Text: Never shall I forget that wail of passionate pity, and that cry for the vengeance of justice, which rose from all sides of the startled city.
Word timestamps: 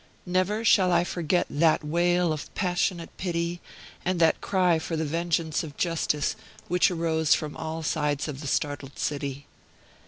Never 0.25 0.65
shall 0.65 0.91
I 0.91 1.03
forget 1.03 1.45
that 1.47 1.83
wail 1.83 2.33
of 2.33 2.51
passionate 2.55 3.15
pity, 3.17 3.61
and 4.03 4.19
that 4.19 4.41
cry 4.41 4.79
for 4.79 4.95
the 4.97 5.05
vengeance 5.05 5.63
of 5.63 5.77
justice, 5.77 6.35
which 6.67 6.89
rose 6.89 7.35
from 7.35 7.55
all 7.55 7.83
sides 7.83 8.27
of 8.27 8.41
the 8.41 8.47
startled 8.47 8.97
city. 8.97 9.45